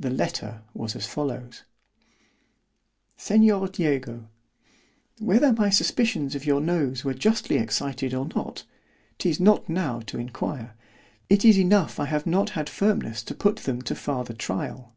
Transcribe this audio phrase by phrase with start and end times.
[0.00, 1.62] The letter was as follows:
[3.16, 3.70] "Seig.
[3.76, 4.26] DIEGO,
[5.20, 11.44] "Whether my suspicions of your nose were justly excited or not——'tis not now to inquire—it
[11.44, 14.92] is enough I have not had firmness to put them to farther tryal.